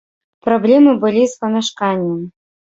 [0.47, 2.19] Праблемы былі з памяшканнем.